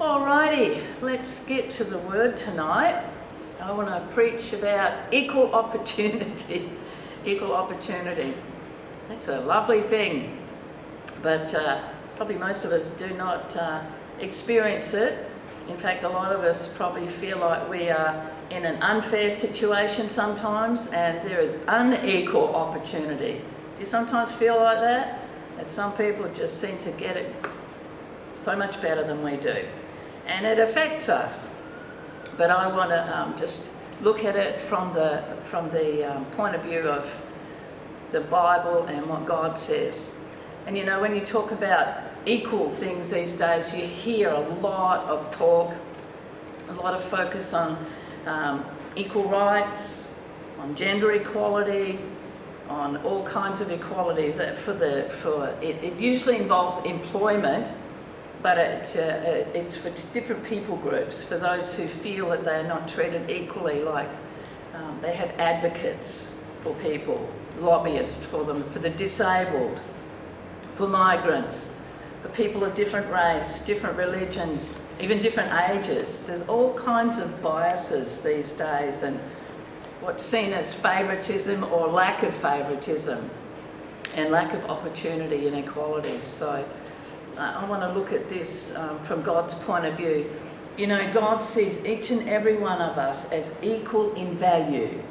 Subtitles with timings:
[0.00, 3.04] Alrighty, let's get to the word tonight.
[3.60, 6.70] I want to preach about equal opportunity.
[7.26, 8.32] equal opportunity.
[9.10, 10.38] It's a lovely thing,
[11.22, 11.82] but uh,
[12.16, 13.82] probably most of us do not uh,
[14.20, 15.30] experience it.
[15.68, 20.08] In fact, a lot of us probably feel like we are in an unfair situation
[20.08, 23.42] sometimes, and there is unequal opportunity.
[23.74, 25.20] Do you sometimes feel like that?
[25.58, 27.34] That some people just seem to get it
[28.36, 29.62] so much better than we do
[30.30, 31.52] and it affects us.
[32.36, 36.54] But I want to um, just look at it from the, from the um, point
[36.54, 37.22] of view of
[38.12, 40.16] the Bible and what God says.
[40.66, 45.04] And you know, when you talk about equal things these days, you hear a lot
[45.06, 45.74] of talk,
[46.68, 47.84] a lot of focus on
[48.26, 50.16] um, equal rights,
[50.60, 51.98] on gender equality,
[52.68, 57.66] on all kinds of equality that for the for it, it usually involves employment
[58.42, 62.88] but it, uh, it's for different people groups, for those who feel that they're not
[62.88, 64.08] treated equally, like
[64.74, 69.80] um, they have advocates for people, lobbyists for them, for the disabled,
[70.74, 71.76] for migrants,
[72.22, 76.24] for people of different race, different religions, even different ages.
[76.24, 79.18] There's all kinds of biases these days and
[80.00, 83.28] what's seen as favouritism or lack of favouritism
[84.14, 86.20] and lack of opportunity inequality.
[86.22, 86.66] So
[87.40, 90.30] I want to look at this um, from God's point of view.
[90.76, 95.02] You know, God sees each and every one of us as equal in value.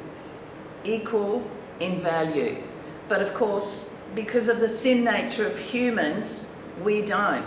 [0.84, 1.48] Equal
[1.80, 2.62] in value.
[3.08, 7.46] But of course, because of the sin nature of humans, we don't.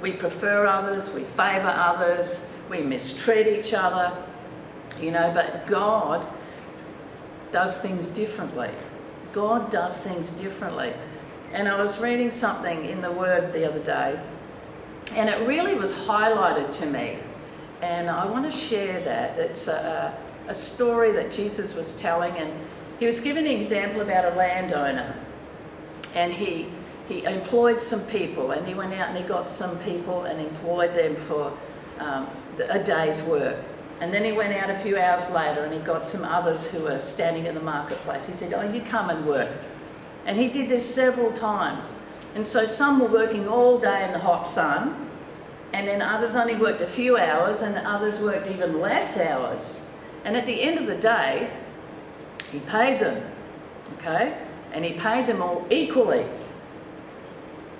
[0.00, 4.16] We prefer others, we favour others, we mistreat each other,
[5.00, 6.26] you know, but God
[7.52, 8.70] does things differently.
[9.32, 10.94] God does things differently.
[11.52, 14.20] And I was reading something in the Word the other day,
[15.12, 17.18] and it really was highlighted to me.
[17.82, 19.38] And I want to share that.
[19.38, 20.16] It's a,
[20.48, 22.52] a story that Jesus was telling, and
[22.98, 25.14] he was giving an example about a landowner.
[26.14, 26.66] And he,
[27.08, 30.94] he employed some people, and he went out and he got some people and employed
[30.94, 31.56] them for
[31.98, 32.26] um,
[32.68, 33.56] a day's work.
[34.00, 36.84] And then he went out a few hours later and he got some others who
[36.84, 38.26] were standing in the marketplace.
[38.26, 39.50] He said, Oh, you come and work.
[40.26, 41.98] And he did this several times.
[42.34, 45.08] And so some were working all day in the hot sun,
[45.72, 49.80] and then others only worked a few hours, and others worked even less hours.
[50.24, 51.50] And at the end of the day,
[52.50, 53.30] he paid them,
[53.98, 54.36] okay?
[54.72, 56.26] And he paid them all equally.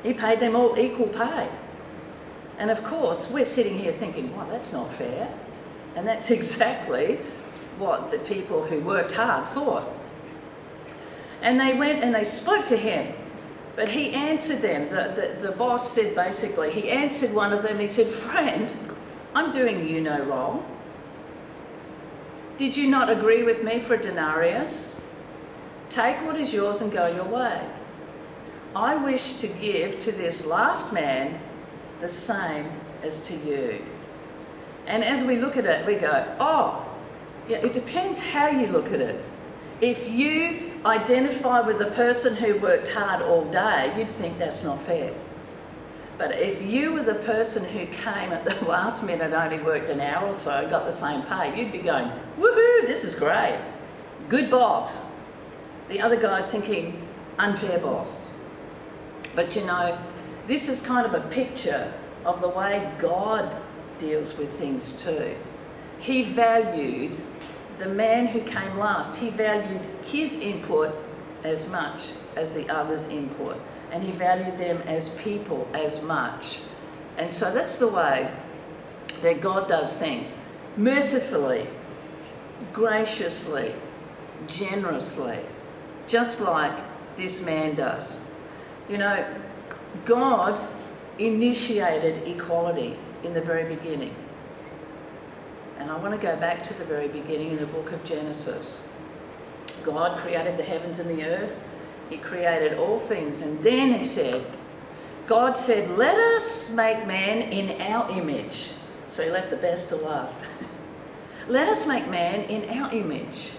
[0.02, 1.48] He paid them all equal pay.
[2.58, 5.28] And of course, we're sitting here thinking, well, that's not fair.
[5.94, 7.18] And that's exactly
[7.78, 9.86] what the people who worked hard thought.
[11.46, 13.14] And they went and they spoke to him.
[13.76, 14.88] But he answered them.
[14.88, 17.78] The, the, the boss said basically, he answered one of them.
[17.78, 18.74] He said, Friend,
[19.32, 20.66] I'm doing you no wrong.
[22.58, 25.00] Did you not agree with me for a denarius?
[25.88, 27.64] Take what is yours and go your way.
[28.74, 31.38] I wish to give to this last man
[32.00, 32.72] the same
[33.04, 33.84] as to you.
[34.88, 36.84] And as we look at it, we go, oh,
[37.46, 39.24] yeah, it depends how you look at it.
[39.80, 44.80] If you identify with the person who worked hard all day, you'd think that's not
[44.80, 45.12] fair.
[46.16, 50.00] But if you were the person who came at the last minute, only worked an
[50.00, 53.60] hour or so, got the same pay, you'd be going, woohoo, this is great.
[54.28, 55.10] Good boss.
[55.88, 57.06] The other guy's thinking,
[57.38, 58.30] unfair boss.
[59.34, 59.98] But you know,
[60.46, 61.92] this is kind of a picture
[62.24, 63.54] of the way God
[63.98, 65.36] deals with things too.
[65.98, 67.16] He valued
[67.78, 70.94] the man who came last, he valued his input
[71.44, 73.60] as much as the other's input,
[73.92, 76.60] and he valued them as people as much.
[77.18, 78.30] And so that's the way
[79.22, 80.36] that God does things
[80.76, 81.66] mercifully,
[82.72, 83.74] graciously,
[84.46, 85.38] generously,
[86.06, 86.74] just like
[87.16, 88.20] this man does.
[88.88, 89.26] You know,
[90.04, 90.60] God
[91.18, 94.14] initiated equality in the very beginning.
[95.86, 98.82] And I want to go back to the very beginning in the book of Genesis.
[99.84, 101.62] God created the heavens and the earth.
[102.10, 103.40] He created all things.
[103.40, 104.44] And then he said,
[105.28, 108.72] God said, let us make man in our image.
[109.06, 110.40] So he left the best to last.
[111.46, 113.52] let us make man in our image,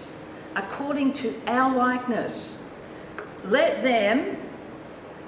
[0.54, 2.62] according to our likeness.
[3.42, 4.36] Let them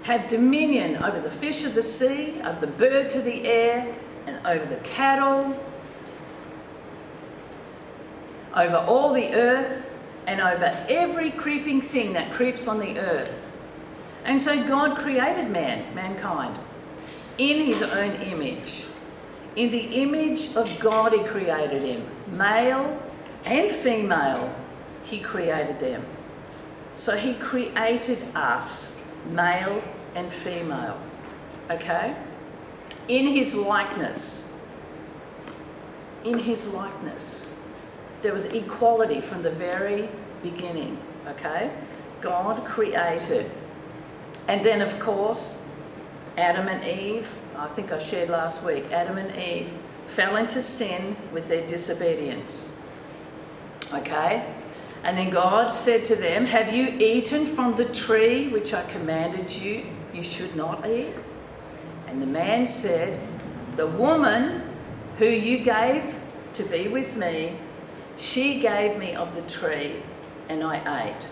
[0.03, 4.47] have dominion over the fish of the sea, over the bird to the air, and
[4.47, 5.59] over the cattle,
[8.55, 9.91] over all the earth
[10.27, 13.51] and over every creeping thing that creeps on the earth.
[14.25, 16.59] And so God created man, mankind,
[17.39, 18.85] in his own image.
[19.57, 22.07] In the image of God, He created him.
[22.31, 23.03] Male
[23.45, 24.55] and female,
[25.05, 26.05] He created them.
[26.93, 29.83] So He created us, male
[30.15, 31.01] and female.
[31.71, 32.15] Okay?
[33.09, 34.53] In His likeness.
[36.25, 37.55] In His likeness.
[38.23, 40.09] There was equality from the very
[40.43, 40.99] beginning.
[41.27, 41.71] Okay?
[42.21, 43.51] God created.
[44.49, 45.67] And then, of course,
[46.37, 49.73] Adam and Eve, I think I shared last week, Adam and Eve
[50.07, 52.77] fell into sin with their disobedience.
[53.93, 54.45] Okay?
[55.03, 59.53] And then God said to them, Have you eaten from the tree which I commanded
[59.53, 61.15] you you should not eat?
[62.07, 63.21] And the man said,
[63.77, 64.63] The woman
[65.19, 66.15] who you gave
[66.55, 67.57] to be with me,
[68.21, 70.03] she gave me of the tree,
[70.49, 71.27] and I ate.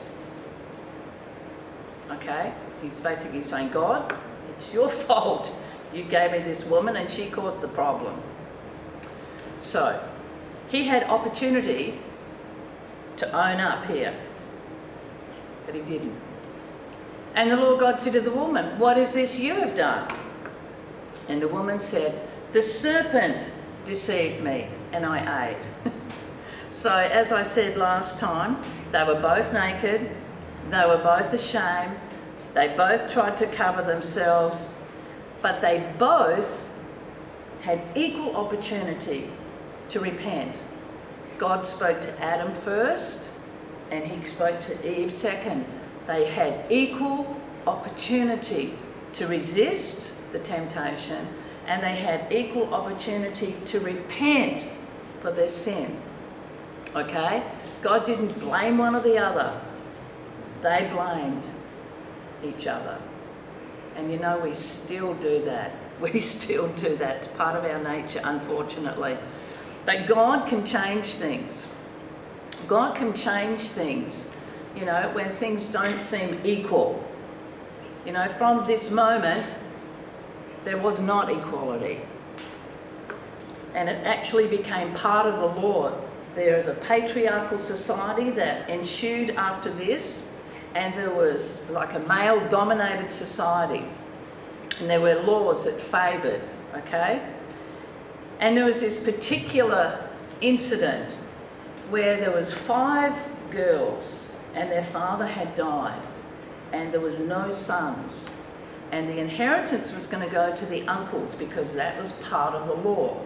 [2.11, 2.53] Okay?
[2.83, 4.17] He's basically saying, God,
[4.57, 5.55] it's your fault.
[5.93, 8.21] You gave me this woman and she caused the problem.
[9.61, 10.03] So,
[10.69, 11.99] he had opportunity
[13.17, 14.15] to own up here,
[15.67, 16.15] but he didn't.
[17.35, 20.13] And the Lord God said to the woman, What is this you have done?
[21.29, 23.51] And the woman said, The serpent
[23.85, 25.93] deceived me, and I ate.
[26.71, 28.63] so, as I said last time,
[28.93, 30.11] they were both naked,
[30.71, 31.97] they were both ashamed,
[32.55, 34.73] they both tried to cover themselves,
[35.41, 36.71] but they both
[37.63, 39.31] had equal opportunity
[39.89, 40.57] to repent.
[41.39, 43.31] God spoke to Adam first,
[43.91, 45.65] and he spoke to Eve second.
[46.07, 48.75] They had equal opportunity
[49.15, 51.29] to resist the temptation,
[51.67, 54.65] and they had equal opportunity to repent
[55.21, 56.01] for their sin.
[56.95, 57.43] Okay?
[57.83, 59.61] God didn't blame one or the other,
[60.63, 61.45] they blamed
[62.45, 62.99] each other.
[63.97, 65.73] And you know, we still do that.
[66.01, 67.17] We still do that.
[67.17, 69.19] It's part of our nature, unfortunately.
[69.85, 71.69] But God can change things.
[72.69, 74.33] God can change things,
[74.77, 77.03] you know, when things don't seem equal.
[78.05, 79.45] You know, from this moment,
[80.65, 82.01] there was not equality.
[83.75, 85.93] And it actually became part of the law.
[86.39, 90.33] There is a patriarchal society that ensued after this,
[90.77, 93.85] and there was like a male dominated society.
[94.79, 96.41] And there were laws that favoured,
[96.77, 97.29] okay?
[98.39, 100.09] And there was this particular
[100.41, 101.15] incident
[101.91, 103.17] where there was five
[103.51, 106.01] girls and their father had died
[106.73, 108.31] and there was no sons.
[108.93, 112.69] And the inheritance was going to go to the uncles because that was part of
[112.69, 113.21] the law.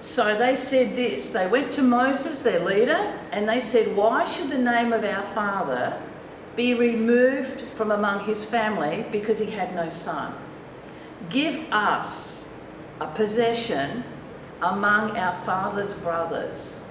[0.00, 1.32] So they said this.
[1.32, 5.22] They went to Moses, their leader, and they said, Why should the name of our
[5.22, 6.00] father
[6.54, 10.34] be removed from among his family because he had no son?
[11.30, 12.54] Give us
[13.00, 14.04] a possession
[14.62, 16.84] among our father's brothers.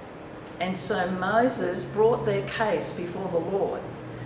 [0.60, 3.80] And so Moses brought their case before the Lord.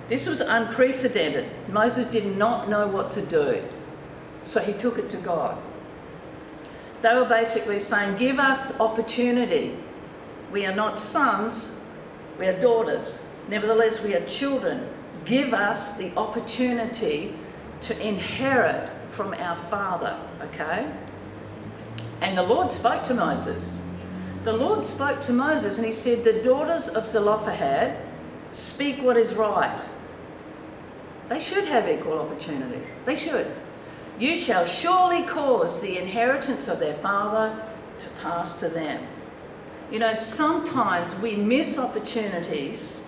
[0.09, 1.49] This was unprecedented.
[1.69, 3.63] Moses did not know what to do.
[4.43, 5.59] So he took it to God.
[7.03, 9.77] They were basically saying, Give us opportunity.
[10.53, 11.81] We are not sons,
[12.39, 13.25] we are daughters.
[13.49, 14.89] Nevertheless, we are children.
[15.25, 17.35] Give us the opportunity
[17.83, 20.91] to inherit from our father, okay?
[22.21, 23.83] And the Lord spoke to Moses.
[24.45, 27.97] The Lord spoke to Moses and he said, The daughters of Zelophehad
[28.53, 29.81] speak what is right.
[31.29, 32.83] They should have equal opportunity.
[33.05, 33.55] They should.
[34.19, 37.65] You shall surely cause the inheritance of their father
[37.99, 39.07] to pass to them.
[39.91, 43.05] You know, sometimes we miss opportunities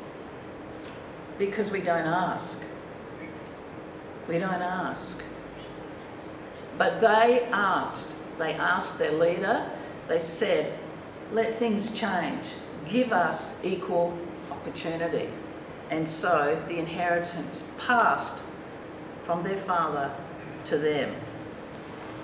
[1.39, 2.63] because we don't ask.
[4.29, 5.23] We don't ask.
[6.77, 8.17] But they asked.
[8.39, 9.71] They asked their leader,
[10.09, 10.77] they said,
[11.33, 12.47] let things change.
[12.89, 14.19] Give us equal
[14.51, 15.29] opportunity.
[15.91, 18.43] And so the inheritance passed
[19.25, 20.11] from their father
[20.67, 21.15] to them.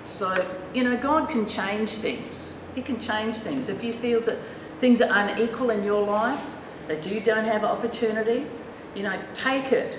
[0.04, 2.60] So, you know, God can change things.
[2.74, 3.68] He can change things.
[3.68, 4.38] If you feel that
[4.78, 6.56] things are unequal in your life,
[6.88, 8.46] that you don't have an opportunity,
[8.94, 9.98] you know, take it.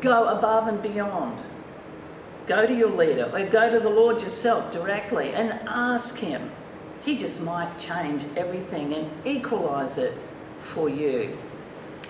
[0.00, 1.38] Go above and beyond.
[2.46, 6.50] Go to your leader or go to the Lord yourself directly and ask Him.
[7.04, 10.16] He just might change everything and equalize it
[10.60, 11.36] for you.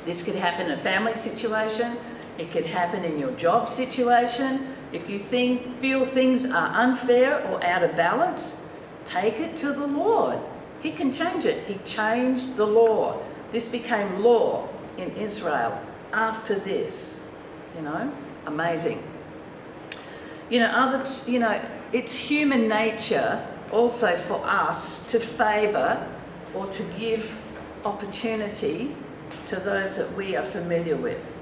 [0.04, 1.96] This could happen in a family situation,
[2.38, 4.73] it could happen in your job situation.
[4.94, 8.64] If you think, feel things are unfair or out of balance,
[9.04, 10.38] take it to the Lord.
[10.82, 11.66] He can change it.
[11.66, 13.20] He changed the law.
[13.50, 15.82] This became law in Israel
[16.12, 17.26] after this.
[17.74, 18.12] You know,
[18.46, 19.02] amazing.
[20.48, 21.60] You know, other, you know,
[21.92, 26.08] it's human nature also for us to favour
[26.54, 27.42] or to give
[27.84, 28.94] opportunity
[29.46, 31.33] to those that we are familiar with.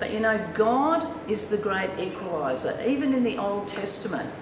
[0.00, 4.32] But you know, God is the great equaliser, even in the Old Testament.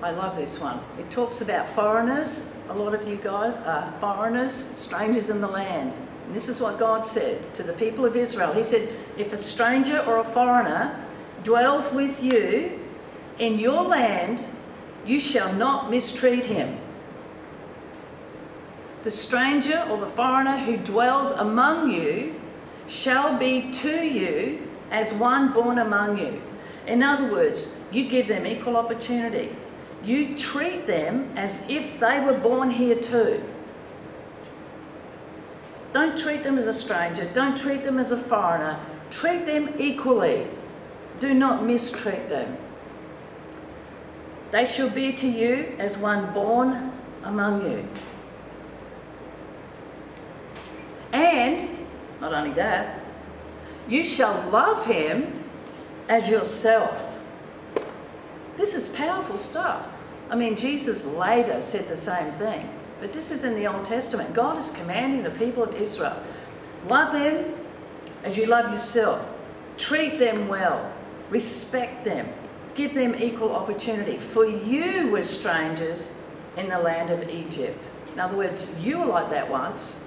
[0.00, 0.80] I love this one.
[0.96, 2.54] It talks about foreigners.
[2.68, 5.92] A lot of you guys are foreigners, strangers in the land.
[6.26, 8.52] And this is what God said to the people of Israel.
[8.52, 11.04] He said, If a stranger or a foreigner
[11.42, 12.78] dwells with you
[13.40, 14.44] in your land,
[15.04, 16.78] you shall not mistreat him.
[19.02, 22.40] The stranger or the foreigner who dwells among you
[22.88, 26.42] shall be to you as one born among you.
[26.86, 29.54] In other words, you give them equal opportunity.
[30.02, 33.42] You treat them as if they were born here too.
[35.92, 37.28] Don't treat them as a stranger.
[37.32, 38.78] Don't treat them as a foreigner.
[39.10, 40.46] Treat them equally.
[41.20, 42.56] Do not mistreat them.
[44.50, 46.92] They shall be to you as one born
[47.22, 47.88] among you.
[51.12, 51.77] And,
[52.20, 53.00] not only that,
[53.88, 55.44] you shall love him
[56.08, 57.22] as yourself.
[58.56, 59.88] This is powerful stuff.
[60.30, 62.68] I mean, Jesus later said the same thing.
[63.00, 64.34] But this is in the Old Testament.
[64.34, 66.20] God is commanding the people of Israel
[66.86, 67.54] love them
[68.24, 69.32] as you love yourself,
[69.76, 70.92] treat them well,
[71.30, 72.28] respect them,
[72.74, 74.18] give them equal opportunity.
[74.18, 76.18] For you were strangers
[76.56, 77.86] in the land of Egypt.
[78.12, 80.02] In other words, you were like that once.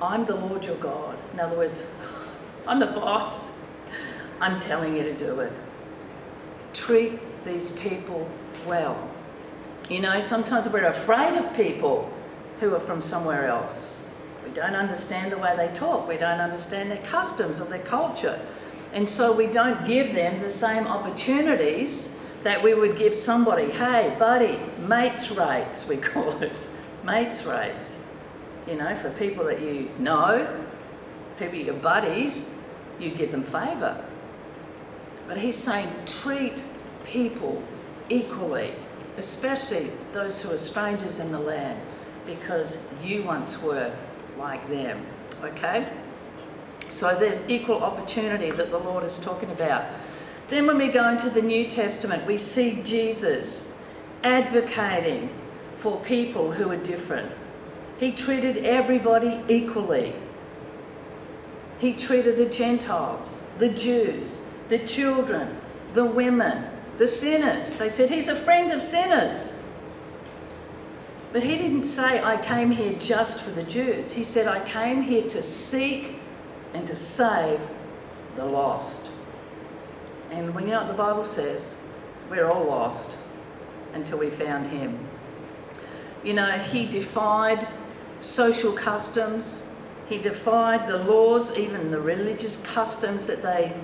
[0.00, 1.18] I'm the Lord your God.
[1.32, 1.90] In other words,
[2.66, 3.60] I'm the boss.
[4.40, 5.52] I'm telling you to do it.
[6.72, 8.28] Treat these people
[8.66, 9.08] well.
[9.88, 12.12] You know, sometimes we're afraid of people
[12.60, 14.04] who are from somewhere else.
[14.44, 18.40] We don't understand the way they talk, we don't understand their customs or their culture.
[18.92, 23.70] And so we don't give them the same opportunities that we would give somebody.
[23.70, 26.52] Hey, buddy, mates rates, we call it.
[27.04, 28.00] mates rates.
[28.68, 30.64] You know, for people that you know,
[31.38, 32.54] people your buddies,
[33.00, 34.04] you give them favour.
[35.26, 36.54] But he's saying treat
[37.04, 37.62] people
[38.08, 38.72] equally
[39.18, 41.78] especially those who are strangers in the land,
[42.24, 43.94] because you once were
[44.38, 45.04] like them.
[45.42, 45.88] Okay?
[46.88, 49.84] So there's equal opportunity that the Lord is talking about.
[50.48, 53.78] Then, when we go into the New Testament, we see Jesus
[54.24, 55.28] advocating
[55.76, 57.30] for people who are different.
[57.98, 60.14] He treated everybody equally.
[61.78, 65.60] He treated the Gentiles, the Jews, the children,
[65.94, 66.64] the women,
[66.98, 67.76] the sinners.
[67.76, 69.60] They said, He's a friend of sinners.
[71.32, 74.12] But he didn't say, I came here just for the Jews.
[74.12, 76.16] He said, I came here to seek
[76.72, 77.60] and to save
[78.36, 79.10] the lost.
[80.30, 81.76] And we know what the Bible says
[82.30, 83.10] we're all lost
[83.94, 84.98] until we found him.
[86.22, 87.66] You know, he defied
[88.20, 89.62] social customs,
[90.08, 93.74] he defied the laws, even the religious customs that they,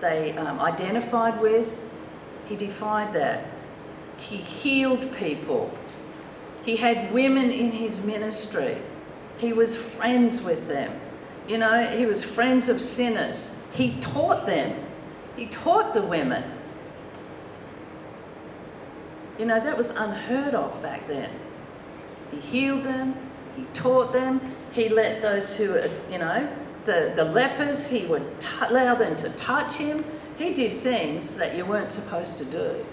[0.00, 1.84] they um, identified with.
[2.48, 3.46] He defied that.
[4.16, 5.76] He healed people.
[6.64, 8.78] He had women in his ministry.
[9.38, 10.98] He was friends with them.
[11.46, 13.60] You know, he was friends of sinners.
[13.72, 14.74] He taught them.
[15.36, 16.44] He taught the women.
[19.38, 21.28] You know, that was unheard of back then.
[22.30, 23.14] He healed them,
[23.56, 24.40] he taught them,
[24.72, 25.80] he let those who,
[26.10, 26.48] you know,
[26.84, 30.04] the, the lepers, he would t- allow them to touch him.
[30.36, 32.84] He did things that you weren't supposed to do.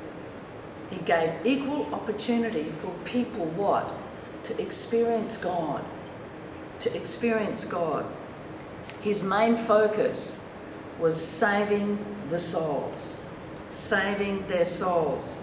[0.89, 3.91] He gave equal opportunity for people what?
[4.46, 5.84] To experience God.
[6.80, 8.06] To experience God.
[9.01, 10.50] His main focus
[11.00, 11.98] was saving
[12.30, 13.25] the souls,
[13.72, 15.38] saving their souls.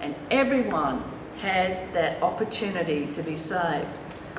[0.00, 1.02] And everyone
[1.40, 3.88] had that opportunity to be saved.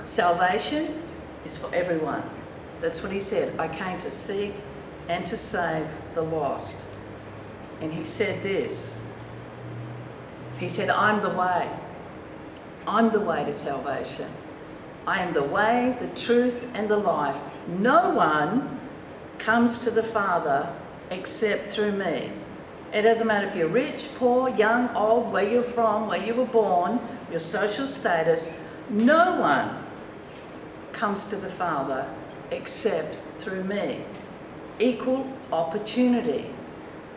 [0.03, 1.01] Salvation
[1.45, 2.23] is for everyone.
[2.81, 3.57] That's what he said.
[3.59, 4.53] I came to seek
[5.07, 6.85] and to save the lost.
[7.79, 8.99] And he said this
[10.59, 11.69] He said, I'm the way.
[12.87, 14.29] I'm the way to salvation.
[15.05, 17.37] I am the way, the truth, and the life.
[17.67, 18.79] No one
[19.37, 20.71] comes to the Father
[21.09, 22.31] except through me.
[22.93, 26.45] It doesn't matter if you're rich, poor, young, old, where you're from, where you were
[26.45, 28.59] born, your social status.
[28.89, 29.80] No one
[31.01, 32.07] comes to the Father
[32.51, 34.01] except through me.
[34.79, 36.45] Equal opportunity.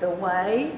[0.01, 0.73] The way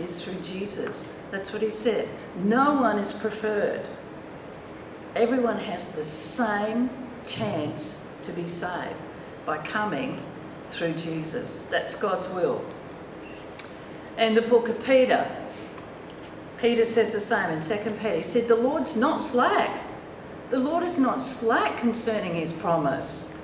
[0.00, 1.20] is through Jesus.
[1.30, 2.08] That's what he said.
[2.42, 3.84] No one is preferred.
[5.14, 6.88] Everyone has the same
[7.26, 8.96] chance to be saved
[9.44, 10.18] by coming
[10.68, 11.66] through Jesus.
[11.70, 12.64] That's God's will.
[14.16, 15.30] In the book of Peter,
[16.58, 18.16] Peter says the same in 2 Peter.
[18.16, 19.84] He said, The Lord's not slack.
[20.50, 23.36] The Lord is not slack concerning his promise.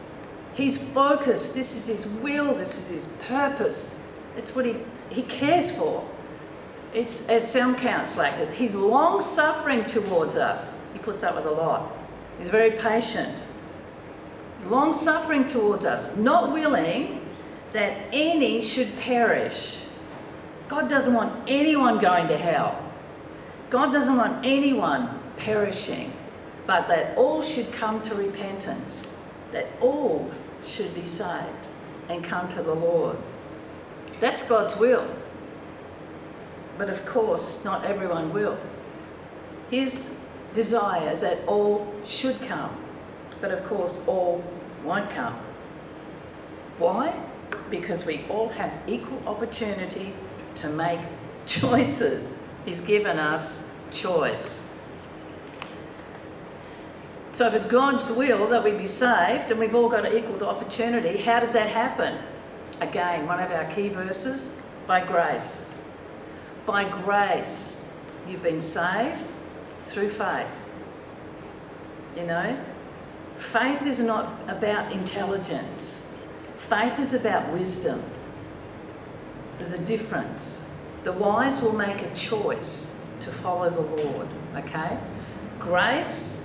[0.54, 1.54] He's focused.
[1.54, 4.02] This is his will, this is his purpose.
[4.36, 4.76] It's what he,
[5.10, 6.08] he cares for.
[6.94, 8.50] It's as some it.
[8.52, 10.80] He's long suffering towards us.
[10.92, 11.92] He puts up with a lot.
[12.38, 13.36] He's very patient.
[14.58, 17.20] He's long suffering towards us, not willing
[17.72, 19.82] that any should perish.
[20.68, 22.80] God doesn't want anyone going to hell.
[23.70, 26.12] God doesn't want anyone perishing,
[26.66, 29.16] but that all should come to repentance,
[29.52, 30.30] that all
[30.66, 31.66] should be saved
[32.08, 33.16] and come to the Lord.
[34.20, 35.06] That's God's will.
[36.78, 38.58] But of course, not everyone will.
[39.70, 40.16] His
[40.52, 42.76] desire is that all should come,
[43.40, 44.42] but of course, all
[44.84, 45.36] won't come.
[46.78, 47.14] Why?
[47.70, 50.12] Because we all have equal opportunity
[50.56, 51.00] to make
[51.46, 52.42] choices.
[52.64, 54.63] He's given us choice.
[57.34, 60.48] So, if it's God's will that we be saved and we've all got an equal
[60.48, 62.16] opportunity, how does that happen?
[62.80, 65.68] Again, one of our key verses by grace.
[66.64, 67.92] By grace,
[68.28, 69.32] you've been saved
[69.80, 70.72] through faith.
[72.16, 72.64] You know?
[73.36, 76.14] Faith is not about intelligence,
[76.56, 78.00] faith is about wisdom.
[79.58, 80.70] There's a difference.
[81.02, 85.00] The wise will make a choice to follow the Lord, okay?
[85.58, 86.43] Grace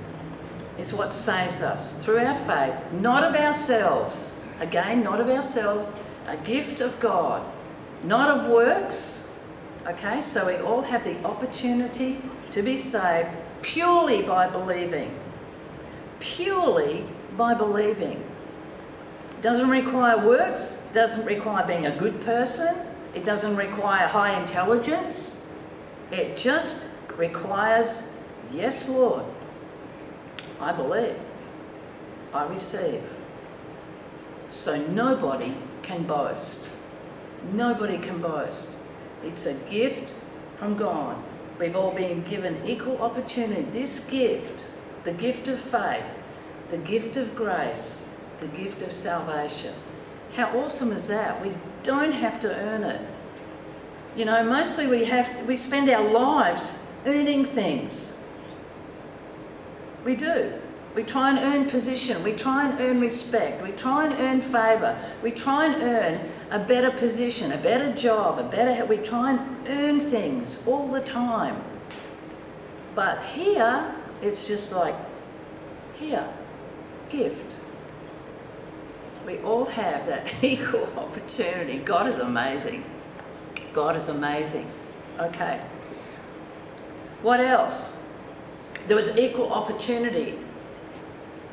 [0.79, 4.39] is what saves us through our faith, not of ourselves.
[4.59, 5.89] Again, not of ourselves,
[6.27, 7.45] a gift of God,
[8.03, 9.33] not of works,
[9.87, 10.21] okay?
[10.21, 12.21] So we all have the opportunity
[12.51, 15.17] to be saved purely by believing.
[16.19, 17.05] Purely
[17.37, 18.23] by believing.
[19.41, 22.75] Doesn't require works, doesn't require being a good person,
[23.13, 25.51] it doesn't require high intelligence.
[26.11, 28.15] It just requires,
[28.51, 29.23] yes, Lord,
[30.59, 31.15] I believe,
[32.33, 33.01] I receive.
[34.49, 36.69] So nobody can boast.
[37.53, 38.77] Nobody can boast.
[39.23, 40.13] It's a gift
[40.55, 41.17] from God.
[41.59, 43.63] We've all been given equal opportunity.
[43.63, 44.65] This gift,
[45.03, 46.19] the gift of faith,
[46.69, 48.07] the gift of grace,
[48.39, 49.73] the gift of salvation.
[50.35, 51.41] How awesome is that?
[51.41, 53.01] We don't have to earn it.
[54.15, 58.18] You know, mostly we have we spend our lives earning things.
[60.03, 60.53] We do.
[60.95, 62.23] We try and earn position.
[62.23, 63.61] We try and earn respect.
[63.63, 64.97] We try and earn favour.
[65.21, 68.85] We try and earn a better position, a better job, a better.
[68.85, 71.61] We try and earn things all the time.
[72.95, 74.95] But here, it's just like,
[75.99, 76.27] here,
[77.09, 77.55] gift.
[79.25, 81.77] We all have that equal opportunity.
[81.77, 82.83] God is amazing.
[83.73, 84.69] God is amazing.
[85.19, 85.61] Okay.
[87.21, 87.98] What else?
[88.89, 90.33] There was equal opportunity.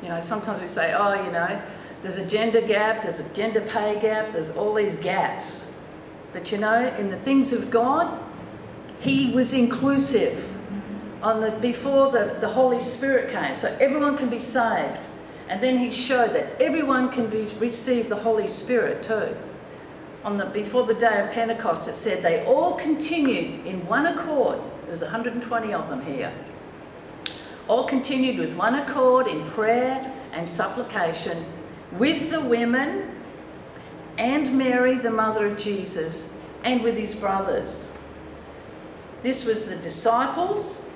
[0.01, 1.61] You know, sometimes we say, oh, you know,
[2.01, 5.71] there's a gender gap, there's a gender pay gap, there's all these gaps.
[6.33, 8.19] But you know, in the things of God,
[9.01, 10.51] He was inclusive.
[11.21, 14.99] On the before the, the Holy Spirit came, so everyone can be saved.
[15.47, 19.37] And then he showed that everyone can be, receive the Holy Spirit too.
[20.23, 24.59] On the before the day of Pentecost, it said they all continued in one accord.
[24.81, 26.33] There was 120 of them here.
[27.67, 31.45] All continued with one accord in prayer and supplication
[31.91, 33.11] with the women
[34.17, 37.91] and Mary, the mother of Jesus, and with his brothers.
[39.21, 40.89] This was the disciples.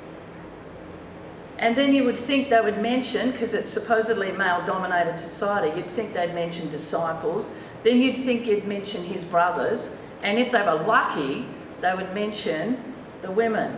[1.58, 5.78] And then you would think they would mention, because it's supposedly a male dominated society,
[5.78, 7.52] you'd think they'd mention disciples.
[7.84, 10.00] Then you'd think you'd mention his brothers.
[10.24, 11.46] And if they were lucky,
[11.82, 12.82] they would mention
[13.22, 13.78] the women.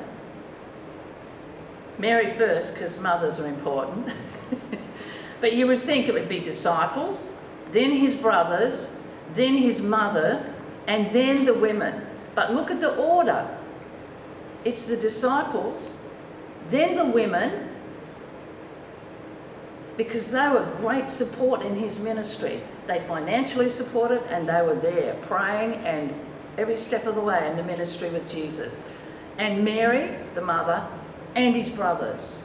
[1.97, 4.13] Mary first, because mothers are important.
[5.43, 7.37] But you would think it would be disciples,
[7.73, 8.97] then his brothers,
[9.35, 10.53] then his mother,
[10.87, 12.07] and then the women.
[12.33, 13.49] But look at the order
[14.65, 16.05] it's the disciples,
[16.69, 17.69] then the women,
[19.97, 22.61] because they were great support in his ministry.
[22.87, 26.13] They financially supported and they were there praying and
[26.57, 28.77] every step of the way in the ministry with Jesus.
[29.37, 30.87] And Mary, the mother,
[31.35, 32.43] and his brothers.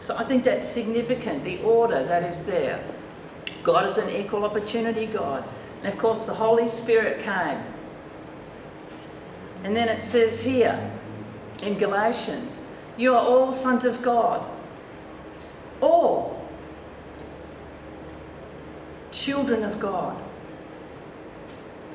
[0.00, 2.82] So I think that's significant, the order that is there.
[3.62, 5.44] God is an equal opportunity God.
[5.82, 7.62] And of course, the Holy Spirit came.
[9.64, 10.90] And then it says here
[11.62, 12.60] in Galatians,
[12.96, 14.44] you are all sons of God.
[15.80, 16.46] All.
[19.12, 20.20] Children of God.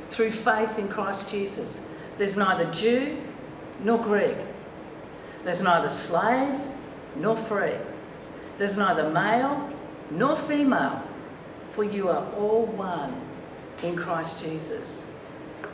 [0.10, 1.82] Through faith in Christ Jesus.
[2.18, 3.22] There's neither Jew
[3.84, 4.38] nor Greek.
[5.48, 6.60] There's neither slave
[7.16, 7.78] nor free.
[8.58, 9.70] There's neither male
[10.12, 11.02] nor female,
[11.72, 13.16] for you are all one
[13.82, 15.10] in Christ Jesus.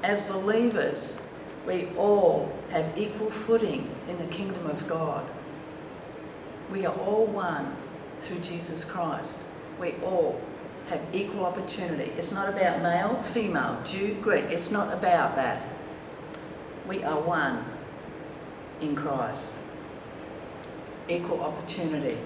[0.03, 1.27] As believers,
[1.65, 5.25] we all have equal footing in the kingdom of God.
[6.71, 7.75] We are all one
[8.15, 9.41] through Jesus Christ.
[9.79, 10.39] We all
[10.89, 12.11] have equal opportunity.
[12.15, 14.45] It's not about male, female, Jew, Greek.
[14.51, 15.67] It's not about that.
[16.87, 17.65] We are one
[18.79, 19.53] in Christ.
[21.07, 22.17] Equal opportunity.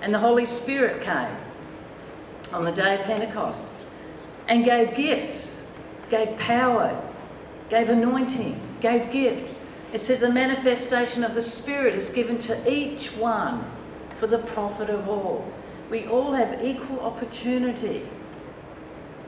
[0.00, 1.36] And the Holy Spirit came
[2.52, 3.72] on the day of Pentecost
[4.46, 5.70] and gave gifts,
[6.08, 7.00] gave power,
[7.68, 9.64] gave anointing, gave gifts.
[9.92, 13.64] It says the manifestation of the Spirit is given to each one
[14.10, 15.50] for the profit of all.
[15.90, 18.06] We all have equal opportunity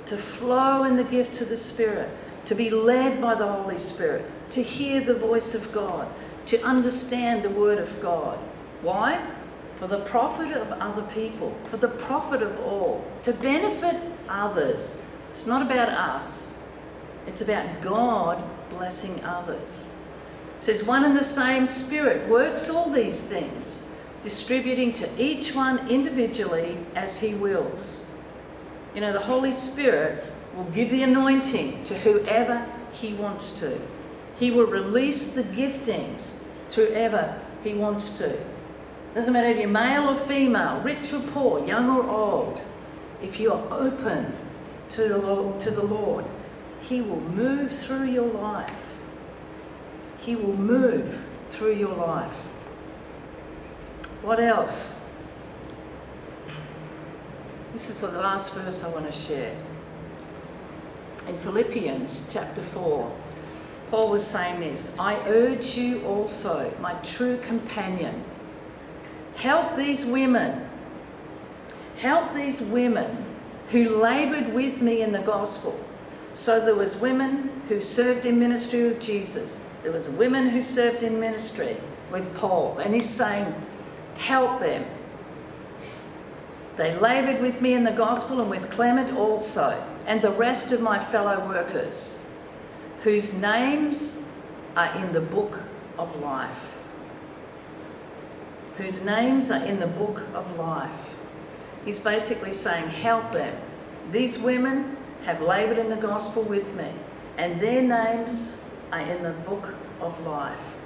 [0.07, 2.11] to flow in the gifts of the Spirit,
[2.47, 6.09] to be led by the Holy Spirit, to hear the voice of God,
[6.51, 8.37] to understand the Word of God.
[8.83, 9.25] Why?
[9.79, 15.01] For the profit of other people, for the profit of all, to benefit others.
[15.31, 16.59] It's not about us,
[17.29, 19.87] it's about God blessing others.
[20.57, 23.87] It says, one and the same Spirit works all these things,
[24.25, 28.07] distributing to each one individually as He wills.
[28.93, 30.25] You know, the Holy Spirit
[30.57, 33.81] will give the anointing to whoever He wants to.
[34.41, 38.41] He will release the giftings whoever He wants to.
[39.15, 42.63] Doesn't matter if you're male or female, rich or poor, young or old.
[43.23, 44.33] If you are open
[44.91, 46.25] to the to the Lord
[46.81, 48.97] He will move through your life.
[50.21, 52.49] He will move through your life.
[54.23, 55.01] What else?
[57.75, 59.55] This is the last verse I want to share.
[61.29, 63.13] In Philippians chapter 4,
[63.91, 68.25] Paul was saying this I urge you also, my true companion,
[69.37, 70.69] help these women,
[71.97, 73.25] help these women
[73.71, 75.79] who laboured with me in the gospel.
[76.35, 79.61] So there was women who served in ministry with Jesus.
[79.83, 81.77] There was women who served in ministry
[82.11, 82.79] with Paul.
[82.79, 83.55] And he's saying,
[84.17, 84.85] help them.
[86.77, 90.81] They laboured with me in the gospel and with Clement also, and the rest of
[90.81, 92.27] my fellow workers,
[93.03, 94.23] whose names
[94.77, 95.63] are in the book
[95.99, 96.79] of life.
[98.77, 101.17] Whose names are in the book of life.
[101.85, 103.57] He's basically saying, help them.
[104.11, 106.91] These women have laboured in the gospel with me,
[107.37, 110.77] and their names are in the book of life.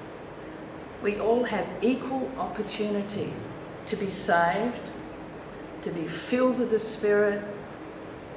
[1.02, 3.32] We all have equal opportunity
[3.86, 4.90] to be saved,
[5.82, 7.42] to be filled with the Spirit,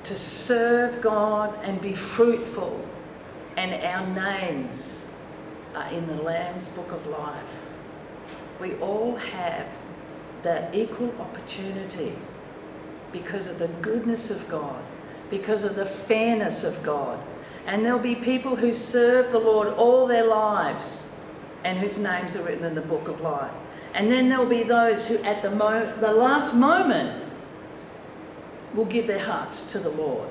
[0.04, 2.84] to serve God and be fruitful,
[3.58, 5.12] and our names
[5.76, 7.66] are in the Lamb's book of life.
[8.62, 9.68] We all have
[10.44, 12.14] that equal opportunity
[13.12, 14.84] because of the goodness of God,
[15.32, 17.20] because of the fairness of God.
[17.66, 21.16] And there'll be people who serve the Lord all their lives
[21.64, 23.54] and whose names are written in the book of life.
[23.94, 27.26] And then there'll be those who, at the, mo- the last moment,
[28.76, 30.30] will give their hearts to the Lord.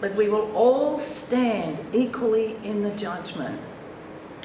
[0.00, 3.60] But we will all stand equally in the judgment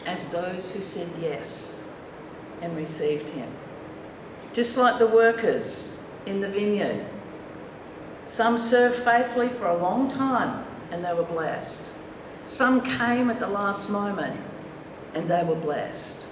[0.05, 1.85] as those who said yes
[2.61, 3.49] and received Him.
[4.53, 7.05] Just like the workers in the vineyard.
[8.25, 11.83] Some served faithfully for a long time and they were blessed.
[12.45, 14.39] Some came at the last moment
[15.13, 16.25] and they were blessed.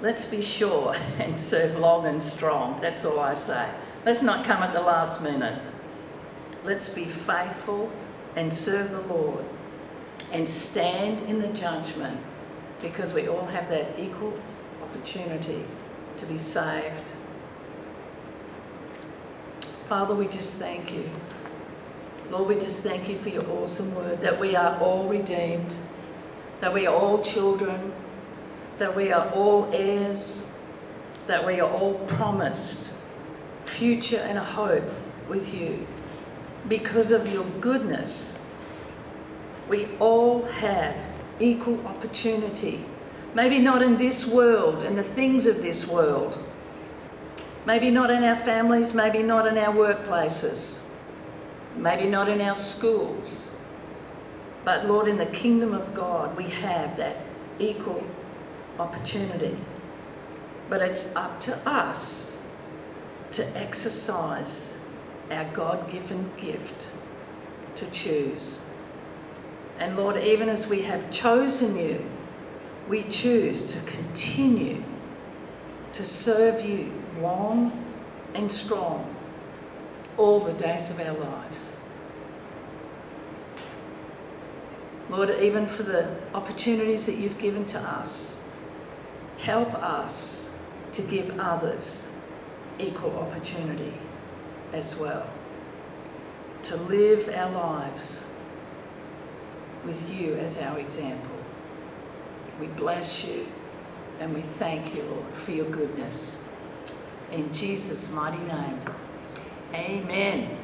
[0.00, 2.80] Let's be sure and serve long and strong.
[2.80, 3.68] That's all I say.
[4.04, 5.60] Let's not come at the last minute.
[6.64, 7.90] Let's be faithful
[8.36, 9.44] and serve the Lord
[10.30, 12.20] and stand in the judgment
[12.80, 14.34] because we all have that equal
[14.82, 15.64] opportunity
[16.16, 17.10] to be saved.
[19.88, 21.10] Father, we just thank you.
[22.30, 25.74] Lord, we just thank you for your awesome word that we are all redeemed,
[26.60, 27.92] that we are all children,
[28.78, 30.46] that we are all heirs,
[31.26, 32.92] that we are all promised
[33.64, 34.90] future and a hope
[35.28, 35.86] with you.
[36.68, 38.40] Because of your goodness,
[39.68, 41.00] we all have
[41.40, 42.84] equal opportunity
[43.34, 46.38] Maybe not in this world and the things of this world.
[47.64, 50.80] Maybe not in our families, maybe not in our workplaces,
[51.76, 53.54] maybe not in our schools.
[54.64, 57.16] But Lord, in the kingdom of God, we have that
[57.58, 58.04] equal
[58.78, 59.56] opportunity.
[60.68, 62.36] But it's up to us
[63.30, 64.81] to exercise
[65.32, 66.88] our God given gift
[67.76, 68.62] to choose
[69.78, 72.04] And Lord, even as we have chosen you,
[72.88, 74.84] we choose to continue
[75.92, 77.72] to serve you long
[78.34, 79.14] and strong
[80.16, 81.72] all the days of our lives.
[85.10, 88.48] Lord, even for the opportunities that you've given to us,
[89.38, 90.54] help us
[90.92, 92.12] to give others
[92.78, 93.94] equal opportunity
[94.72, 95.28] as well.
[96.64, 98.26] To live our lives
[99.84, 101.36] with you as our example.
[102.60, 103.46] We bless you
[104.20, 106.44] and we thank you, Lord, for your goodness.
[107.32, 108.80] In Jesus' mighty name.
[109.74, 110.56] Amen.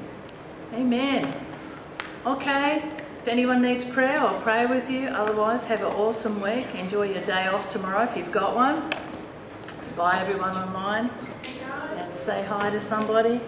[0.75, 1.35] Amen.
[2.27, 2.83] Okay,
[3.21, 5.09] if anyone needs prayer, I'll pray with you.
[5.09, 6.67] Otherwise, have an awesome week.
[6.75, 8.91] Enjoy your day off tomorrow if you've got one.
[9.97, 11.11] Bye, everyone online.
[11.97, 13.41] And say hi to somebody.